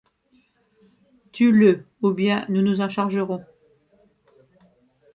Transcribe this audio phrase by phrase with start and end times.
[1.31, 3.45] Tue-le ou bien nous nous en chargerons…